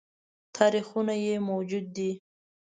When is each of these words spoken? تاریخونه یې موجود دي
تاریخونه 0.57 1.13
یې 1.25 1.35
موجود 1.49 1.85
دي 1.95 2.11